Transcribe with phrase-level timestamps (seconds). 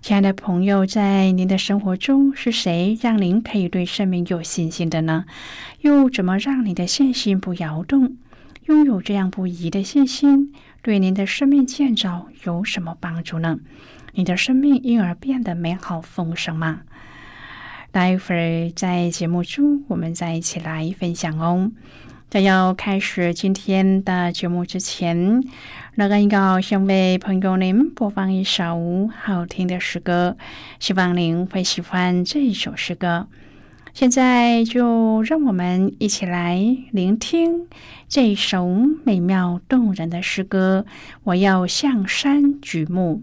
[0.00, 5.24] 亲爱的朋友，在您的生活中，是谁让您可以对生命有信心的呢？
[5.80, 8.16] 又怎么让你的信心不摇动？
[8.66, 13.58] 拥有这样不移的信心，对您的生命建造有什么帮助呢？
[14.12, 16.82] 你的生命因而变得美好丰盛吗？
[17.90, 21.70] 待会儿在节目中，我们再一起来分享哦。
[22.30, 25.42] 在要开始今天的节目之前，
[25.94, 30.36] 那个要先为朋友您播放一首好听的诗歌，
[30.78, 33.28] 希望您会喜欢这一首诗歌。
[33.94, 36.58] 现在就让我们一起来
[36.92, 37.66] 聆听
[38.10, 38.68] 这首
[39.04, 40.84] 美妙动人的诗歌。
[41.24, 43.22] 我要向山举目，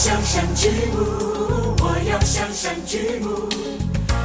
[0.00, 3.28] 向山举目，我要向山举目。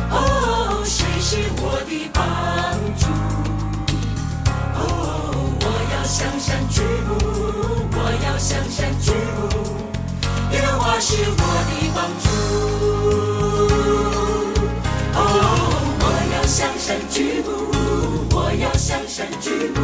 [0.09, 2.23] 哦，谁是我的帮
[2.97, 3.07] 助？
[4.73, 4.79] 哦，
[5.59, 7.11] 我要向山举目，
[7.91, 9.51] 我要向山举目，
[10.53, 12.25] 耶和华是我的帮助。
[15.13, 15.19] 哦，
[15.99, 16.03] 我
[16.37, 17.51] 要向山举目，
[18.33, 19.81] 我要向山举目，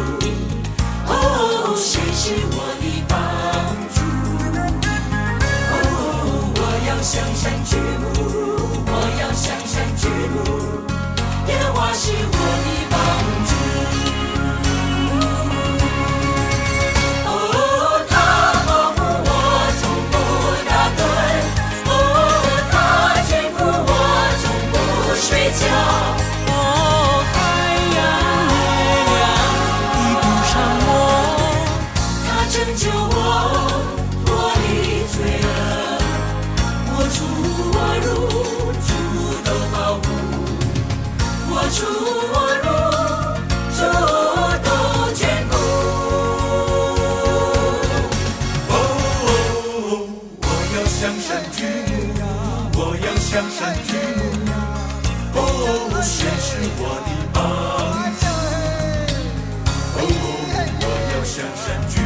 [1.06, 2.82] 哦，谁是我的
[56.84, 57.40] 我的帮
[58.18, 58.24] 助。
[59.96, 60.00] 哦，
[60.80, 62.01] 我要向山。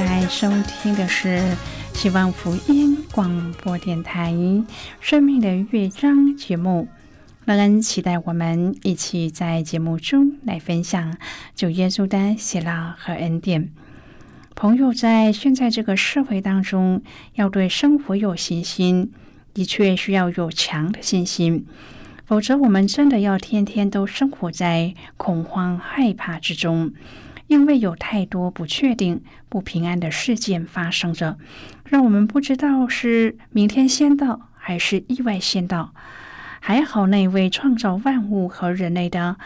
[0.00, 1.54] 在收听的是
[1.92, 4.32] 希望福音广播电台
[4.98, 6.88] 《生命的乐章》节目。
[7.44, 11.18] 乐恩期待我们一起在节目中来分享
[11.54, 13.70] 主耶稣的喜乐和恩典。
[14.54, 17.02] 朋友，在现在这个社会当中，
[17.34, 19.12] 要对生活有信心，
[19.52, 21.66] 的确需要有强的信心，
[22.24, 26.92] 否则我们真的要天天都生活在恐慌害怕之中。
[27.50, 31.36] 因为有太多不确定、不平安的事件发生着，
[31.84, 35.92] 让我们不知道是明天先到还是意外先到。
[36.60, 39.36] 还好那位创造万物和人类的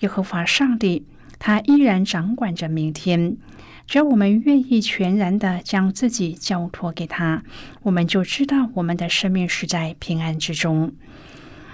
[0.00, 1.06] 耶和华上帝，
[1.38, 3.38] 他依然掌管着明天。
[3.86, 7.42] 只要我们愿意全然的将自己交托给他，
[7.84, 10.92] 我们就知道我们的生命是在平安之中。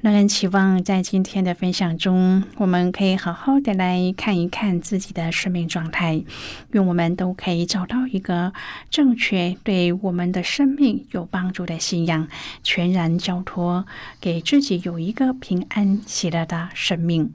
[0.00, 6.24] 让人期望，在今天的分享中，我们可以好好的来看一看自己的生命状态，
[6.70, 8.54] 愿我们都可以找到一个
[8.88, 12.26] 正确、对我们的生命有帮助的信仰，
[12.62, 13.84] 全然交托
[14.22, 17.34] 给自己，有一个平安喜乐的生命。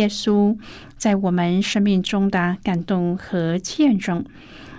[0.00, 0.56] 耶稣
[0.96, 4.24] 在我们生命中的感动和见证，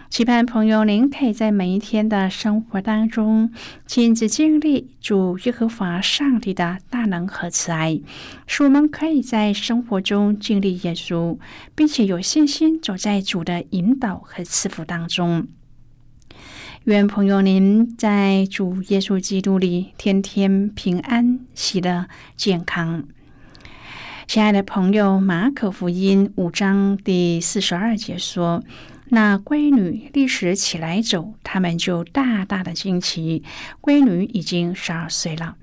[0.09, 3.51] 期盼朋友您可以在每一天的生活当中
[3.85, 8.01] 亲自经历主耶和华上帝的大能和慈爱，
[8.47, 11.37] 使我们可以在生活中经历耶稣，
[11.75, 15.47] 并且有信心走在主的引导和赐福当中。
[16.85, 23.03] 愿朋友您在主耶稣基督里天天平安、喜乐、健康。
[24.33, 28.63] 亲爱的朋友，《马可福音》五章第四十二节说
[29.11, 33.43] ：“那闺女立时起来走，他们就大大的惊奇。
[33.81, 35.57] 闺女已经十二岁了。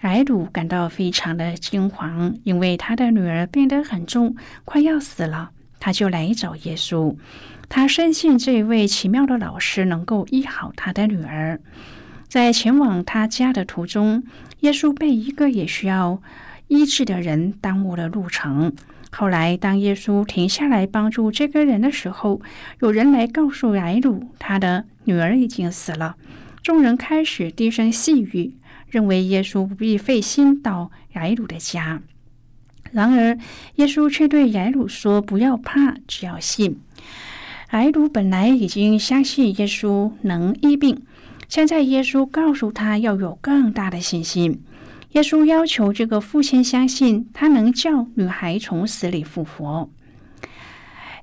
[0.00, 5.50] 艾鲁感到非常的惊惶，因为他的女儿病得很重，快要死了。
[5.78, 7.14] 他就来找耶稣，
[7.68, 11.60] 他深信这位奇妙的老师能够医好他的女儿。
[12.26, 14.24] 在前往他家的途中，
[14.60, 16.22] 耶稣被一个也需要。”
[16.72, 18.74] 医治的人耽误了路程。
[19.10, 22.40] 后来，当耶稣停下来帮助这个人的时候，
[22.80, 26.16] 有人来告诉莱鲁，他的女儿已经死了。
[26.62, 28.54] 众人开始低声细语，
[28.88, 32.00] 认为耶稣不必费心到莱鲁的家。
[32.90, 33.36] 然而，
[33.74, 36.80] 耶稣却对莱鲁说：“不要怕，只要信。”
[37.70, 41.02] 莱鲁本来已经相信耶稣能医病，
[41.50, 44.62] 现在耶稣告诉他要有更大的信心。
[45.12, 49.90] 耶稣要求这个父亲相信他能叫女孩从死里复活。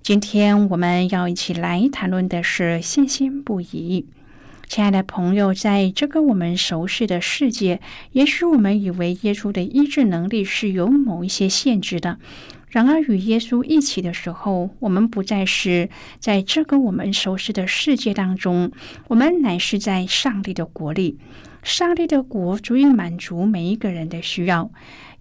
[0.03, 4.05] 今天我们要一起来谈论的是信心不疑。
[4.67, 7.81] 亲爱的朋友，在这个我们熟悉的世界，
[8.11, 12.19] 也许我们以为耶稣的医治能力是有某一些限制的。
[12.67, 18.71] 然而，与耶稣一起的时候，我们不再是在这个我们熟悉的世界当中，
[19.07, 21.17] 我们乃是在上帝的国里。
[21.63, 24.71] 上帝的国足以满足每一个人的需要。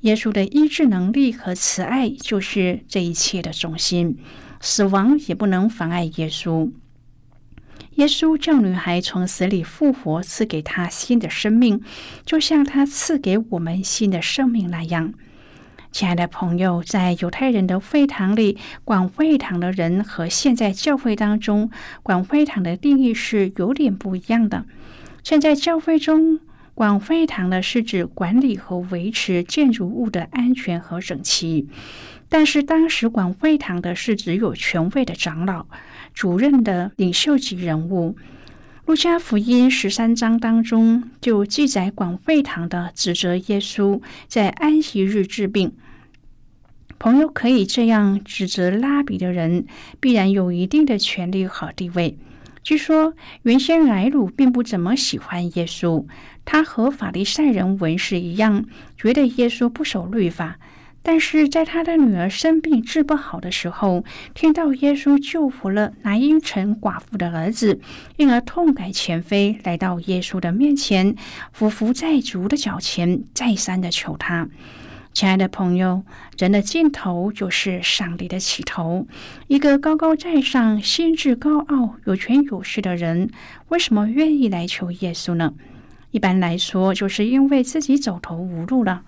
[0.00, 4.16] 耶稣的医治能力和慈爱就是这一切的中心。
[4.60, 6.70] 死亡也不能妨碍耶稣。
[7.94, 11.80] 耶稣叫女孩从死里复活，赐给她新的生命，
[12.24, 15.14] 就像他赐给我们新的生命那样。
[15.90, 21.70] 亲爱的朋友，在犹太人的会堂里，管会堂的人和现在教会当中
[22.02, 24.64] 管会堂的定义是有点不一样的。
[25.28, 26.40] 现在教会中
[26.72, 31.68] 管会堂的是指管理和维持建筑物的安全和整齐，
[32.30, 35.66] 但是当时管会堂的是指有权位的长老、
[36.14, 38.16] 主任的领袖级人物。
[38.86, 45.74] 路加福音十三章当中就记载管会堂的指责耶稣在安息日治病。
[46.98, 49.66] 朋友可以这样指责拉比的人，
[50.00, 52.16] 必然有一定的权利和地位。
[52.68, 56.04] 据说，原先莱鲁并不怎么喜欢耶稣，
[56.44, 60.58] 他和法利赛人文士一样，觉得耶稣不守律法。
[61.02, 67.80] 但是在他的女儿生病治不好的时候，听到耶稣救活了拿因城寡妇的儿子，
[68.18, 71.16] 因而痛改前非，来到耶稣的面前，
[71.54, 74.46] 俯伏在主的脚前，再三的求他。
[75.18, 76.04] 亲爱的朋友，
[76.38, 79.08] 人的尽头就是上帝的起头。
[79.48, 83.28] 一个高高在上、心智高傲、有权有势的人，
[83.66, 85.54] 为什么愿意来求耶稣呢？
[86.12, 89.02] 一般来说，就是因为自己走投无路了。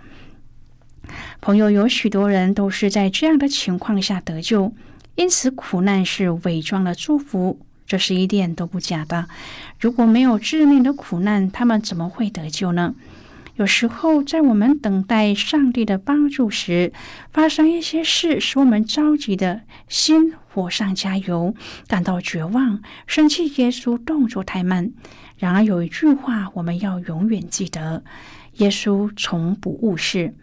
[1.41, 4.75] 朋友，有许多人都是在这样的情况下得救，
[5.15, 9.29] 因此苦难是伪装的祝福，这是一点都不假的。
[9.79, 12.97] 如果没有致命的苦难，他们怎么会得救呢？
[13.61, 16.95] 有时候，在我们等待上帝的帮助时，
[17.31, 21.55] 发生一些事，使我们着急的心火上加油，
[21.87, 24.91] 感到绝望，生气耶稣动作太慢。
[25.37, 28.03] 然而，有一句话我们要永远记得：
[28.55, 30.35] 耶稣从不误事。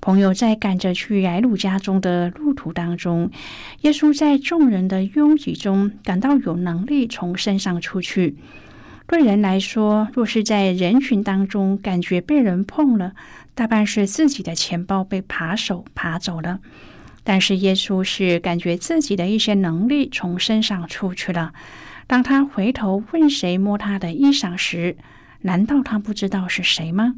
[0.00, 3.30] 朋友在赶着去耶鲁家中的路途当中，
[3.82, 8.36] 耶稣在众人的拥挤中感到有能力从身上出去。
[9.10, 13.12] 对人来说，若是在人群当中感觉被人碰了，
[13.56, 16.60] 大半是自己的钱包被扒手扒走了。
[17.24, 21.52] 但是耶稣是感觉自己的一些能力从身上出去了。
[22.06, 24.96] 当他回头问谁摸他的衣裳时，
[25.40, 27.16] 难道他不知道是谁吗？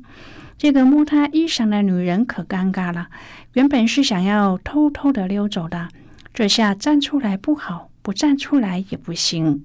[0.56, 3.08] 这个摸他衣裳的女人可尴尬了。
[3.52, 5.90] 原本是想要偷偷的溜走的，
[6.32, 9.62] 这下站出来不好，不站出来也不行。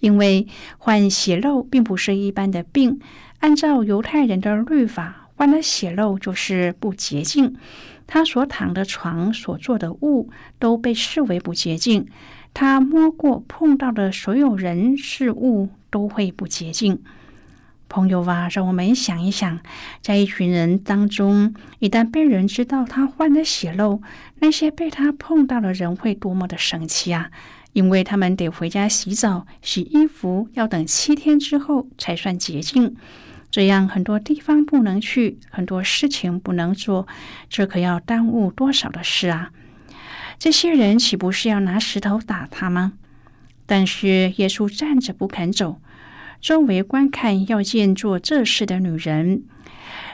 [0.00, 0.46] 因为
[0.78, 3.00] 患血漏并不是一般的病，
[3.40, 7.56] 按照犹太人的律法，患了血漏就是不洁净。
[8.06, 12.06] 他所躺的床、所做的物都被视为不洁净。
[12.54, 17.02] 他摸过、碰到的所有人事物都会不洁净。
[17.90, 19.60] 朋友啊，让我们想一想，
[20.02, 24.00] 在一群人当中，一旦被人知道他患了血漏，
[24.40, 27.30] 那些被他碰到的人会多么的生气啊！
[27.72, 32.96] 因为他们得回家洗澡、洗衣服，要等七天之后才算洁净。
[33.50, 37.06] 这样很多地方不能去，很多事情不能做，
[37.48, 39.50] 这可要耽误多少的事啊！
[40.38, 42.92] 这些人岂不是要拿石头打他吗？
[43.66, 45.80] 但是耶稣站着不肯走。
[46.40, 49.44] 周围观看，要见做这事的女人。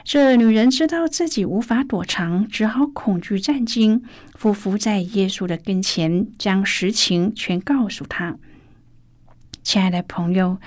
[0.05, 4.03] 这女人知道自己无法躲藏，只好恐惧战惊，
[4.39, 8.37] 匍匐在耶稣的跟前，将实情全告诉他。
[9.63, 10.59] 亲爱的朋友，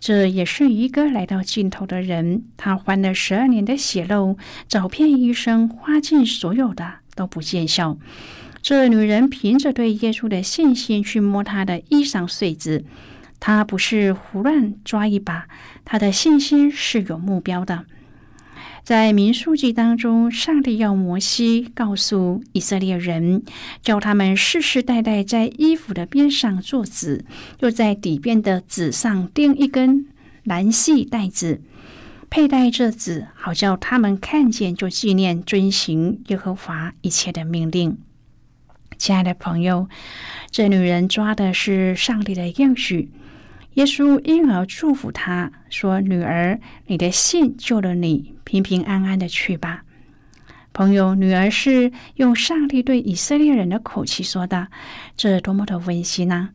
[0.00, 2.44] 这也是一个来到尽头的人。
[2.56, 7.98] 他患了十二年的血漏，找遍医生，花尽所有的都不见效。
[8.62, 12.86] 这女人凭着对耶稣的信心去摸他的衣裳穗子。
[13.38, 15.48] 他不是胡乱抓一把，
[15.84, 17.84] 他的信心是有目标的。
[18.86, 23.42] 在民数记当中，上帝要摩西告诉以色列人，
[23.82, 27.24] 叫他们世世代代在衣服的边上做子，
[27.58, 30.06] 又在底边的子上钉一根
[30.44, 31.60] 蓝细带子，
[32.30, 37.98] 佩戴这子，好叫他们看见就纪念遵行耶和华一切的命令。
[38.96, 39.88] 亲爱的朋友，
[40.52, 43.10] 这女人抓的是上帝的应许。
[43.76, 49.84] 耶稣因而祝福他说：“女儿，你的信救了你，平平安安的去吧。”
[50.72, 54.68] 朋友，女儿是用上帝对以色列人的口气说的，
[55.14, 56.48] 这多么的温馨呐！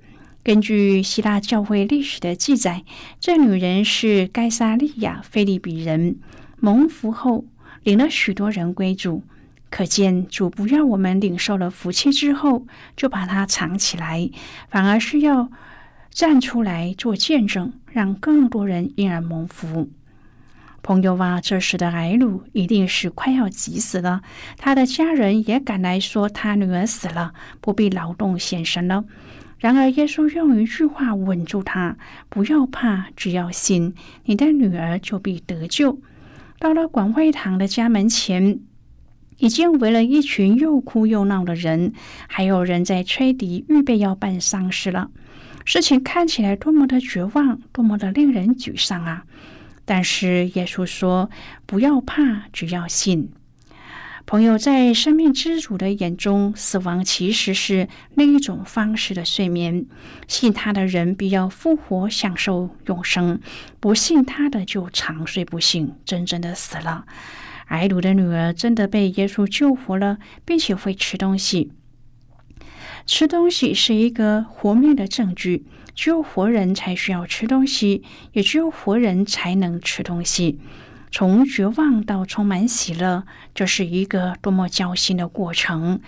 [0.43, 2.83] 根据希腊教会历史的记载，
[3.19, 6.15] 这女人是该撒利亚菲利比人，
[6.59, 7.45] 蒙福后
[7.83, 9.21] 领了许多人归主。
[9.69, 12.65] 可见主不要我们领受了福气之后
[12.97, 14.27] 就把它藏起来，
[14.71, 15.51] 反而是要。
[16.11, 19.89] 站出来做见证，让更多人因而蒙福。
[20.83, 24.21] 朋友啊，这时的艾鲁一定是快要急死了。
[24.57, 29.05] 他的家人也赶来说他女儿死了，不必劳动献身了。
[29.57, 31.95] 然而耶稣用一句话稳住他：
[32.29, 33.93] 不要怕，只要信，
[34.25, 35.99] 你的女儿就必得救。
[36.59, 38.59] 到了广会堂的家门前，
[39.37, 41.93] 已经围了一群又哭又闹的人，
[42.27, 45.11] 还有人在吹笛，预备要办丧事了。
[45.65, 49.23] 事情看起来多么的绝望，多么的令人沮丧啊！
[49.85, 51.29] 但是耶稣说
[51.65, 53.31] ：“不要怕，只要信。”
[54.27, 59.85] 朋友，在生命之主的眼中，死亡其实是另一种方式的睡眠。
[60.27, 63.39] 信他的人必要复活，享受永生；
[63.79, 67.05] 不信他的就长睡不醒，真正的死了。
[67.65, 71.71] 艾鲁的女儿真的被耶稣救活了，并且会吃东西。
[73.05, 75.65] 吃东西是一个活命的证据，
[75.95, 78.03] 只有活人才需要吃东西，
[78.33, 80.59] 也只有活人才能吃东西。
[81.11, 85.99] 从绝望到充满喜乐，这是一个多么交心的过程。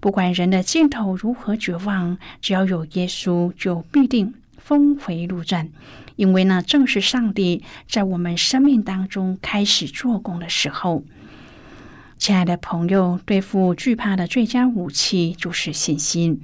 [0.00, 5.68] 不管人的尽头如何绝望，只要有耶稣，就必定峰回路转。
[6.16, 11.04] 因为那正是上帝在我们生命当中开始做工的时候。
[12.18, 16.40] 亲爱的朋友，对付惧怕的最佳武器就是信心。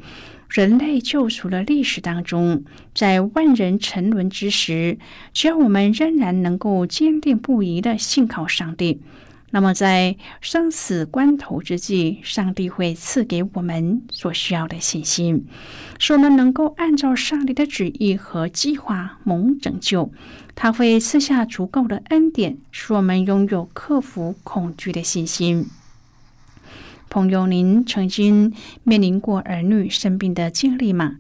[0.48, 2.62] 人类救赎的历史当中，
[2.94, 4.98] 在万人沉沦之时，
[5.32, 9.00] 只要我们仍然能够坚定不移的信靠上帝。
[9.54, 15.46] 那么，在生死关头之际，上帝会赐给我们所需要的信心，
[15.96, 20.10] 使我们能够按照上帝的旨意和计划蒙拯救。
[20.56, 25.68] 他会赐下足够的恩典，使我们拥有克服恐惧的信心。
[27.08, 31.18] 朋友，您曾经面临过儿女生病的经历吗？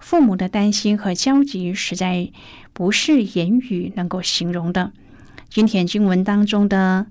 [0.00, 2.32] 父母的担心和焦急，实在
[2.72, 4.90] 不是言语能够形容的。
[5.48, 7.06] 今天经文当中的。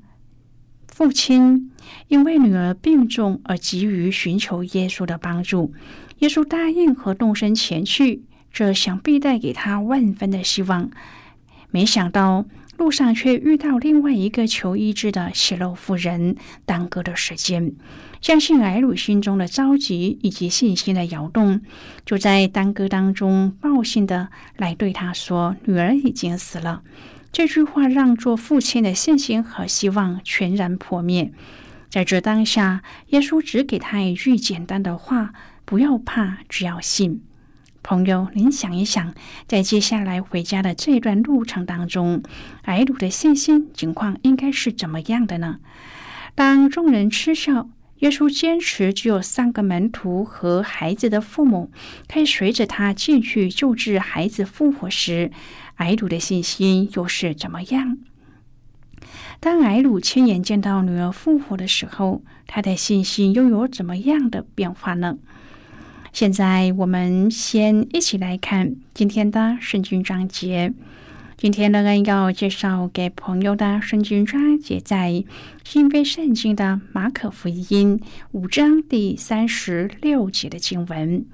[0.95, 1.73] 父亲
[2.07, 5.73] 因为女儿病重而急于寻求耶稣的帮助，
[6.19, 10.89] 耶稣答应和动身前去，这想必带给他万分的希望。
[11.69, 12.45] 没想到
[12.77, 17.73] 路上却遇到另外一个求医治的血肉妇人，耽搁的时间。
[18.21, 21.60] 相信艾鲁心中的着急以及信心的摇动，
[22.05, 26.84] 就在耽搁当中报信的来对他说：“女儿已经死了。”
[27.36, 31.34] 这句话让做父亲的信心和希望全然破灭。
[31.89, 35.34] 在这当下，耶稣只给他一句简单的话
[35.65, 37.21] ：“不要怕，只要信。”
[37.84, 39.13] 朋友，您想一想，
[39.48, 42.24] 在接下来回家的这段路程当中，
[42.62, 45.58] 埃鲁的信心情况应该是怎么样的呢？
[46.36, 51.69] 当众人嗤笑，耶稣坚持只有三个门徒和孩子的父母
[52.08, 55.32] 可以随着他进去救治孩子复活时。
[55.75, 57.97] 艾鲁的信心又是怎么样？
[59.39, 65.17] 当艾鲁亲眼见到女儿复活的时候，他的信心又有怎么样的变化呢？
[66.13, 70.73] 现在我们先一起来看今天的圣经章节。
[71.38, 75.25] 今天呢，要介绍给朋友的圣经章节在
[75.65, 77.99] 新约圣经的马可福音
[78.31, 81.25] 五章第三十六节的经文。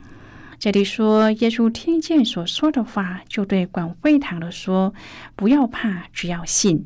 [0.62, 4.94] 这里说，耶稣听见所说的话，就对管会堂的说
[5.36, 6.86] ：“不要怕，只要信。”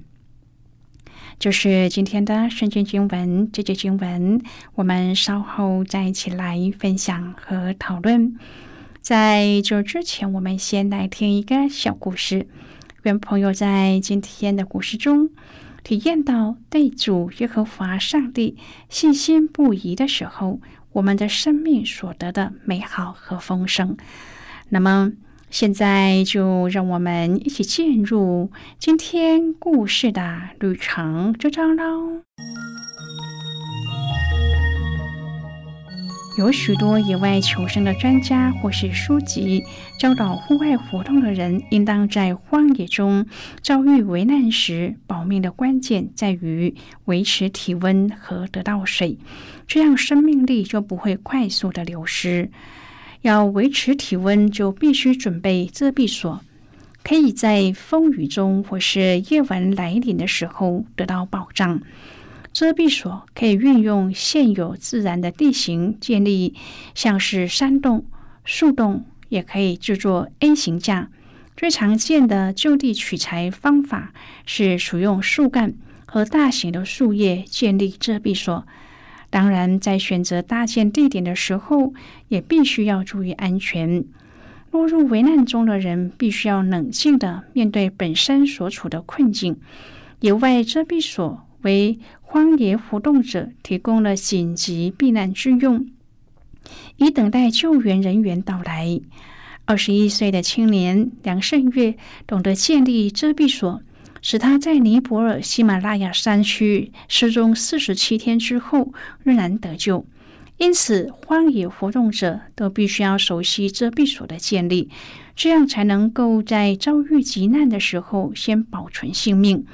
[1.37, 3.51] 就是今天的圣经经文。
[3.51, 4.41] 这节经文，
[4.75, 8.37] 我们稍后再一起来分享和讨论。
[9.01, 12.47] 在这之前，我们先来听一个小故事。
[13.03, 15.31] 愿朋友在今天的故事中，
[15.83, 18.55] 体验到对主耶和华上帝
[18.87, 20.61] 信心不移的时候。
[20.95, 23.97] 我们的生命所得的美好和丰盛。
[24.69, 25.11] 那么，
[25.49, 32.21] 现在就让我们一起进入今天故事的旅程这样喽。
[36.37, 39.63] 有许多野外求生的专家或是书籍
[39.97, 43.25] 教导，户外活动的人应当在荒野中
[43.61, 49.17] 遭遇危难时，保命的关键在于维持体温和得到水，
[49.65, 52.51] 这样生命力就不会快速的流失。
[53.21, 56.41] 要维持体温，就必须准备遮蔽所，
[57.01, 61.81] 可以在风雨中或是夜晚来临的时候得到保障。
[62.55, 66.55] 遮蔽所可以运用现有自然的地形建立，
[66.93, 68.05] 像是山洞、
[68.45, 71.09] 树洞，也可以制作 A 型架。
[71.57, 74.13] 最常见的就地取材方法
[74.45, 75.73] 是使用树干
[76.05, 78.65] 和大型的树叶建立遮蔽所。
[79.29, 81.93] 当然，在选择搭建地点的时候，
[82.29, 84.05] 也必须要注意安全。
[84.71, 89.59] 落入危难中的人必须要冷静的面对本身所处的困境。
[90.21, 91.41] 野外遮蔽所。
[91.61, 91.97] 为
[92.35, 95.87] 荒野活动者提供了紧急避难之用，
[96.97, 98.99] 以等待救援人员到来。
[99.63, 101.95] 二十一岁的青年梁胜月
[102.27, 103.81] 懂得建立遮蔽所，
[104.21, 108.91] 使他在尼泊尔喜马拉雅山区失踪四十七天之后
[109.23, 110.05] 仍然得救。
[110.57, 114.89] 因此，荒野活动者都必须要熟悉遮蔽所的建立，
[115.37, 119.65] 这样才能够在遭遇急难的时候先保存性命。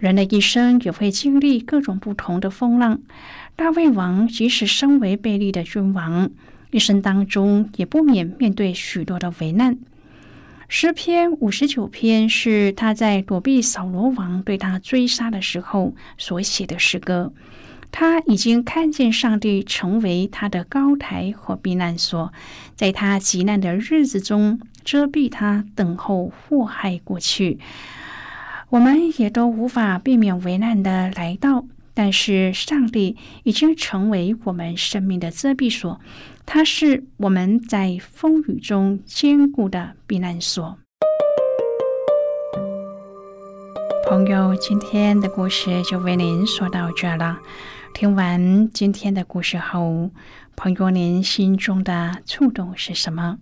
[0.00, 3.00] 人的一生也会经历各种不同的风浪。
[3.54, 6.30] 大卫王即使身为贝利的君王，
[6.70, 9.78] 一生当中也不免面对许多的危难。
[10.68, 17.32] 诗篇五十九篇是他在躲避扫罗王对他追杀的时候所写的诗歌。
[17.92, 22.32] 他已经看见上帝成为他的高台和避难所，
[22.76, 27.58] 在他极难的日子中遮蔽他，等候祸害过去。
[28.70, 36.00] 我们也都无法避免危难的来到，但是上帝已经成为我们生命的遮蔽所，
[36.46, 40.78] 它是我们在风雨中坚固的避难所。
[44.08, 47.40] 朋友，今天的故事就为您说到这了。
[47.92, 50.10] 听完今天的故事后，
[50.54, 53.38] 朋友，您心中的触动是什么？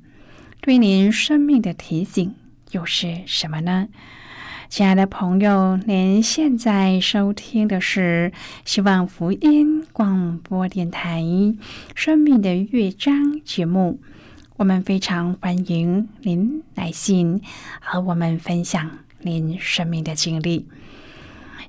[0.62, 2.34] 对您生命的提醒
[2.70, 3.88] 又是什么呢？
[4.68, 8.32] 亲爱的朋友，您现在收听的是
[8.66, 11.22] 希望福音广播电台
[11.94, 13.98] 《生命的乐章》节目。
[14.56, 17.40] 我们非常欢迎您来信
[17.80, 18.90] 和我们分享
[19.22, 20.68] 您生命的经历。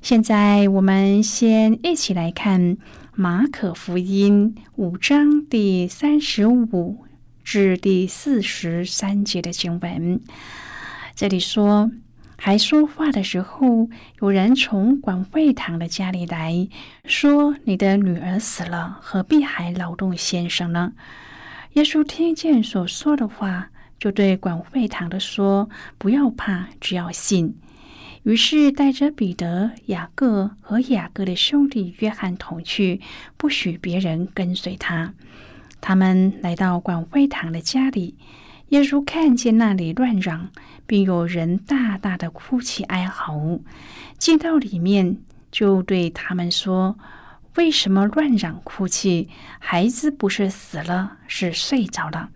[0.01, 2.77] 现在，我们先一起来看
[3.15, 6.97] 马可福音五章第三十五
[7.45, 10.19] 至第四十三节的经文。
[11.15, 11.89] 这里说。
[12.41, 13.89] 还说话的时候，
[14.21, 16.67] 有人从管会堂的家里来
[17.03, 20.93] 说：“你的女儿死了，何必还劳动先生呢？”
[21.73, 27.53] 耶稣听见所说的话，就对管会堂的说：“不要怕，只要信。”
[28.23, 33.01] 于是带着彼得、雅各和雅各的兄弟约翰同去，
[33.35, 35.13] 不许别人跟随他。
[35.81, 38.15] 他们来到管会堂的家里。
[38.69, 40.49] 耶稣看见那里乱嚷，
[40.89, 43.59] 并有人大大的哭泣哀嚎，
[44.17, 45.17] 进到里面，
[45.51, 46.97] 就对他们说
[47.57, 49.29] ：“为什么乱嚷哭泣？
[49.59, 52.31] 孩子不是死了，是睡着了。”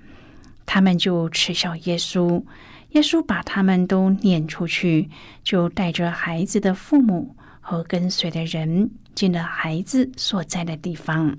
[0.67, 2.43] 他们就耻笑耶稣。
[2.91, 5.09] 耶稣把他们都撵出去，
[5.43, 11.35] 就带着孩子的父母和跟随的人进了孩子所在的地方，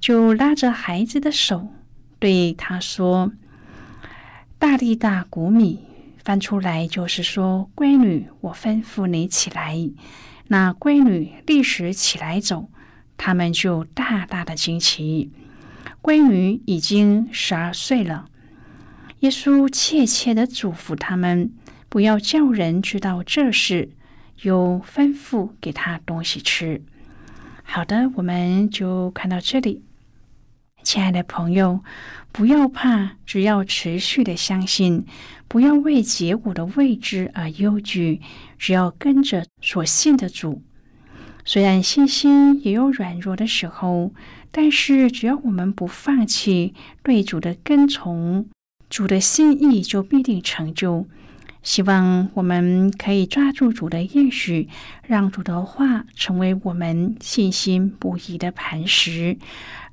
[0.00, 1.68] 就拉着孩子的手，
[2.18, 3.30] 对他说。
[4.58, 5.78] 大力大谷米
[6.28, 9.74] 翻出来，就是说：“闺女，我吩咐你起来。”
[10.48, 12.68] 那闺女立时起来走，
[13.16, 15.32] 他们就大大的惊奇。
[16.02, 18.28] 闺女已经十二岁了。
[19.20, 21.50] 耶稣切切的嘱咐他们，
[21.88, 23.92] 不要叫人知道这事，
[24.42, 26.82] 又吩咐给他东西吃。
[27.62, 29.82] 好的，我们就看到这里。
[30.82, 31.82] 亲爱的朋友，
[32.32, 35.04] 不要怕，只要持续的相信，
[35.48, 38.20] 不要为结果的未知而忧惧，
[38.58, 40.62] 只要跟着所信的主。
[41.44, 44.12] 虽然信心也有软弱的时候，
[44.50, 48.46] 但是只要我们不放弃对主的跟从，
[48.90, 51.06] 主的心意就必定成就。
[51.62, 54.68] 希望我们可以抓住主的应许，
[55.02, 59.38] 让主的话成为我们信心不移的磐石。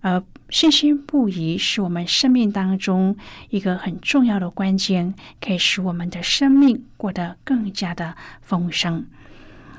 [0.02, 3.18] 而信心不移是我们生命当中
[3.50, 9.06] 一个很重要的关键，可以使我们的生命过得更加的丰盛。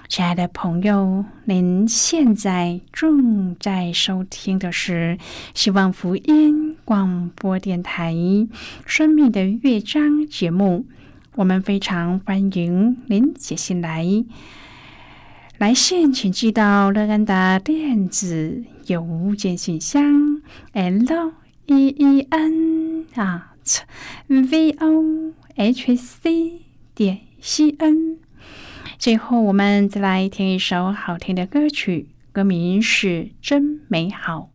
[0.08, 5.18] 亲爱的朋友，您现在正在收听的是
[5.54, 8.12] 希望福音广播电台
[8.84, 10.86] 《生命的乐章》节目。
[11.34, 14.06] 我们非常欢迎您写信来，
[15.58, 20.42] 来信请寄到乐安的电子邮件信箱
[20.72, 21.32] ：l
[21.64, 23.80] e e n at
[24.28, 26.60] v o h c
[26.94, 28.18] 点 c n。
[28.98, 33.08] 最后，我们再来听一首好听的歌曲，歌名是
[33.40, 34.50] 《真美好》。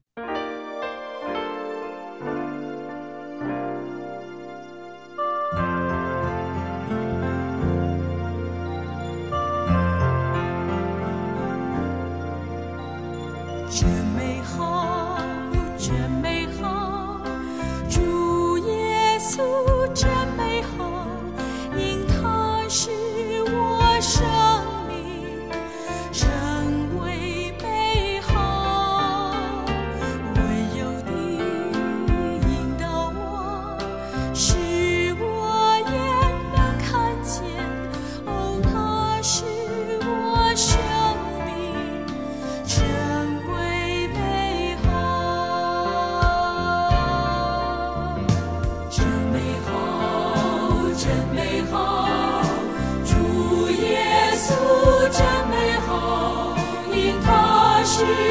[58.01, 58.30] she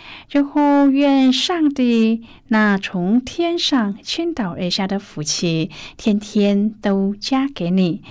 [0.31, 8.01] 最后，愿上帝那从天上倾倒而下的福气，天天都加给你。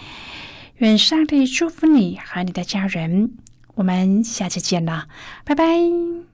[0.77, 3.33] 愿上帝祝福你和你的家人。
[3.75, 5.09] 我们下次见了，
[5.47, 6.30] 拜拜。